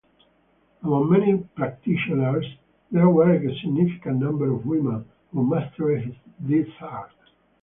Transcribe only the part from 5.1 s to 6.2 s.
who mastered